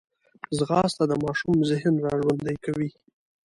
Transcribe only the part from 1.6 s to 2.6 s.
ذهن راژوندی